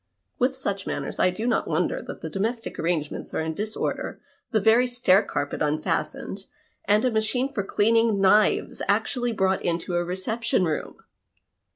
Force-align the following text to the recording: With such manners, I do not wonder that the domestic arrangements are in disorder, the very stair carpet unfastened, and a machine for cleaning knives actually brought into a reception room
With 0.39 0.55
such 0.55 0.87
manners, 0.87 1.19
I 1.19 1.29
do 1.29 1.45
not 1.45 1.67
wonder 1.67 2.01
that 2.01 2.21
the 2.21 2.29
domestic 2.31 2.79
arrangements 2.79 3.35
are 3.35 3.39
in 3.39 3.53
disorder, 3.53 4.19
the 4.49 4.59
very 4.59 4.87
stair 4.87 5.21
carpet 5.21 5.61
unfastened, 5.61 6.47
and 6.85 7.05
a 7.05 7.11
machine 7.11 7.53
for 7.53 7.61
cleaning 7.61 8.19
knives 8.19 8.81
actually 8.87 9.31
brought 9.31 9.61
into 9.61 9.93
a 9.93 10.03
reception 10.03 10.63
room 10.65 10.97